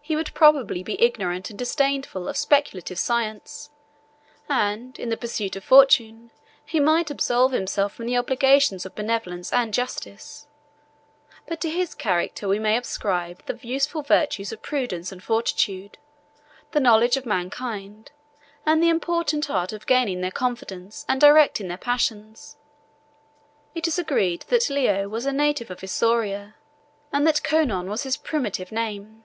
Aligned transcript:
He 0.00 0.16
would 0.16 0.32
probably 0.32 0.82
be 0.82 0.98
ignorant 1.02 1.50
and 1.50 1.58
disdainful 1.58 2.30
of 2.30 2.36
speculative 2.38 2.98
science; 2.98 3.68
and, 4.48 4.98
in 4.98 5.10
the 5.10 5.18
pursuit 5.18 5.54
of 5.54 5.64
fortune, 5.64 6.30
he 6.64 6.80
might 6.80 7.10
absolve 7.10 7.52
himself 7.52 7.92
from 7.92 8.06
the 8.06 8.16
obligations 8.16 8.86
of 8.86 8.94
benevolence 8.94 9.52
and 9.52 9.74
justice; 9.74 10.46
but 11.46 11.60
to 11.60 11.68
his 11.68 11.94
character 11.94 12.48
we 12.48 12.58
may 12.58 12.78
ascribe 12.78 13.44
the 13.44 13.58
useful 13.60 14.00
virtues 14.00 14.50
of 14.50 14.62
prudence 14.62 15.12
and 15.12 15.22
fortitude, 15.22 15.98
the 16.72 16.80
knowledge 16.80 17.18
of 17.18 17.26
mankind, 17.26 18.10
and 18.64 18.82
the 18.82 18.88
important 18.88 19.50
art 19.50 19.74
of 19.74 19.84
gaining 19.86 20.22
their 20.22 20.30
confidence 20.30 21.04
and 21.06 21.20
directing 21.20 21.68
their 21.68 21.76
passions. 21.76 22.56
It 23.74 23.86
is 23.86 23.98
agreed 23.98 24.46
that 24.48 24.70
Leo 24.70 25.06
was 25.06 25.26
a 25.26 25.32
native 25.34 25.70
of 25.70 25.82
Isauria, 25.84 26.54
and 27.12 27.26
that 27.26 27.42
Conon 27.44 27.90
was 27.90 28.04
his 28.04 28.16
primitive 28.16 28.72
name. 28.72 29.24